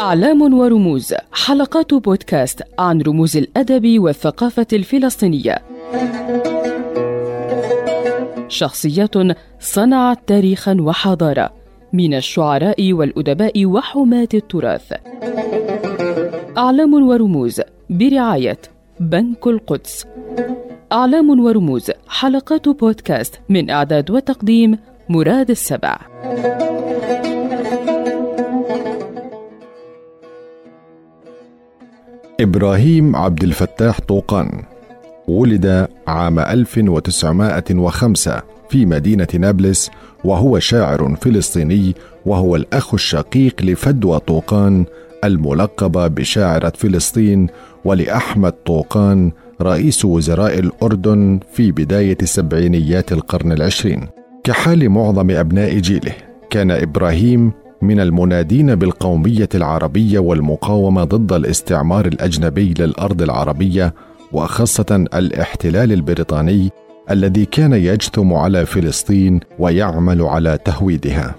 [0.00, 5.58] أعلام ورموز حلقات بودكاست عن رموز الأدب والثقافة الفلسطينية.
[8.48, 9.14] شخصيات
[9.60, 11.52] صنعت تاريخا وحضارة
[11.92, 14.92] من الشعراء والأدباء وحماة التراث.
[16.58, 18.58] أعلام ورموز برعاية
[19.00, 20.06] بنك القدس.
[20.92, 24.78] أعلام ورموز حلقات بودكاست من إعداد وتقديم
[25.08, 25.98] مراد السبع.
[32.40, 34.62] إبراهيم عبد الفتاح طوقان.
[35.28, 39.90] ولد عام 1905 في مدينة نابلس
[40.24, 41.94] وهو شاعر فلسطيني
[42.26, 44.84] وهو الأخ الشقيق لفدوى طوقان
[45.24, 47.46] الملقبة بشاعرة فلسطين
[47.84, 54.08] ولأحمد طوقان رئيس وزراء الأردن في بداية سبعينيات القرن العشرين.
[54.44, 56.12] كحال معظم أبناء جيله
[56.50, 63.94] كان إبراهيم من المنادين بالقومية العربية والمقاومة ضد الاستعمار الأجنبي للأرض العربية
[64.32, 66.70] وخاصة الاحتلال البريطاني
[67.10, 71.34] الذي كان يجثم على فلسطين ويعمل على تهويدها.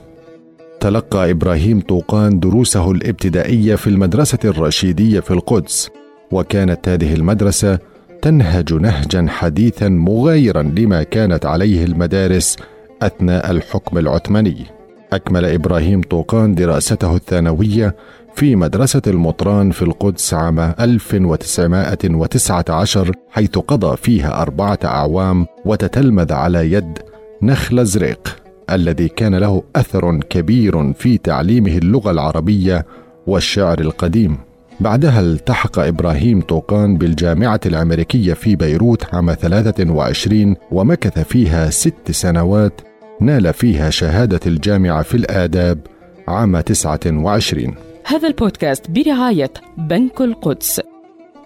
[0.80, 5.90] تلقى إبراهيم طوقان دروسه الابتدائية في المدرسة الرشيدية في القدس
[6.32, 7.80] وكانت هذه المدرسة
[8.22, 12.58] تنهج نهجا حديثا مغايرا لما كانت عليه المدارس
[13.06, 14.66] أثناء الحكم العثماني.
[15.14, 17.96] أكمل إبراهيم طوقان دراسته الثانوية
[18.36, 27.00] في مدرسة المطران في القدس عام 1919 حيث قضى فيها أربعة أعوام وتتلمذ على يد
[27.42, 28.36] نخل زريق
[28.72, 32.86] الذي كان له أثر كبير في تعليمه اللغة العربية
[33.28, 34.38] والشعر القديم
[34.80, 42.82] بعدها التحق إبراهيم طوقان بالجامعة الأمريكية في بيروت عام 23 ومكث فيها ست سنوات
[43.22, 45.80] نال فيها شهادة الجامعة في الآداب
[46.28, 50.82] عام 29 هذا البودكاست برعاية بنك القدس.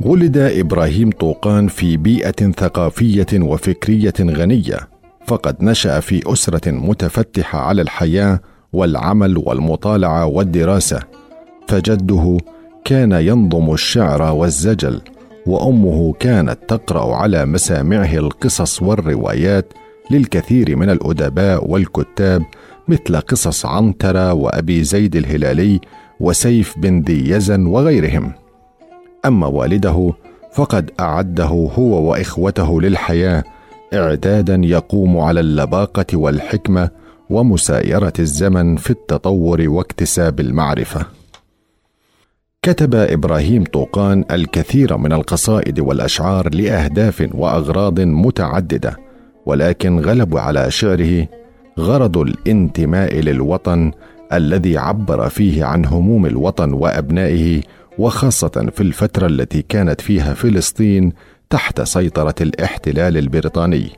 [0.02, 4.80] ولد إبراهيم طوقان في بيئة ثقافية وفكرية غنية
[5.26, 8.39] فقد نشأ في أسرة متفتحة على الحياة
[8.73, 10.99] والعمل والمطالعة والدراسة
[11.67, 12.38] فجده
[12.86, 15.02] كان ينظم الشعر والزجل
[15.45, 19.73] وأمه كانت تقرأ على مسامعه القصص والروايات
[20.11, 22.43] للكثير من الأدباء والكتاب
[22.87, 25.80] مثل قصص عنترة وأبي زيد الهلالي
[26.20, 28.31] وسيف بن ذي يزن وغيرهم.
[29.25, 30.14] أما والده
[30.53, 33.43] فقد أعده هو وإخوته للحياة
[33.93, 36.89] إعدادا يقوم على اللباقة والحكمة
[37.30, 41.05] ومسايرة الزمن في التطور واكتساب المعرفة.
[42.61, 49.08] كتب إبراهيم طوقان الكثير من القصائد والأشعار لأهداف وأغراض متعددة
[49.49, 51.27] ولكن غلب على شعره
[51.80, 53.92] غرض الانتماء للوطن
[54.33, 57.61] الذي عبر فيه عن هموم الوطن وأبنائه
[57.98, 61.14] وخاصة في الفترة التي كانت فيها فلسطين
[61.49, 63.89] تحت سيطرة الاحتلال البريطاني.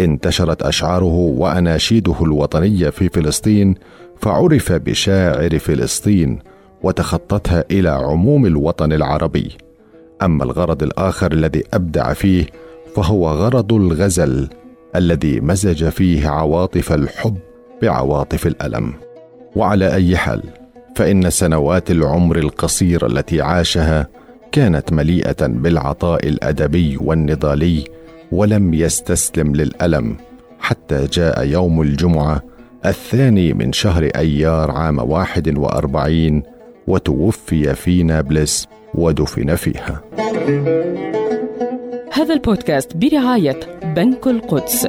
[0.00, 3.74] انتشرت أشعاره وأناشيده الوطنية في فلسطين
[4.20, 6.38] فعرف بشاعر فلسطين
[6.82, 9.56] وتخطتها إلى عموم الوطن العربي.
[10.22, 12.46] أما الغرض الآخر الذي أبدع فيه
[12.94, 14.48] فهو غرض الغزل
[14.96, 17.36] الذي مزج فيه عواطف الحب
[17.82, 18.92] بعواطف الألم.
[19.56, 20.42] وعلى أي حال
[20.96, 24.08] فإن سنوات العمر القصيره التي عاشها
[24.52, 27.84] كانت مليئة بالعطاء الأدبي والنضالي
[28.32, 30.16] ولم يستسلم للألم
[30.58, 32.42] حتى جاء يوم الجمعة
[32.86, 36.42] الثاني من شهر أيار عام واحد وأربعين
[36.86, 40.00] وتوفي في نابلس ودفن فيها.
[42.14, 43.60] هذا البودكاست برعاية
[43.96, 44.86] بنك القدس.